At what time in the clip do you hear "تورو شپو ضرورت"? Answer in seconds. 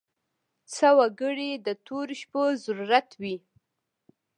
1.85-3.09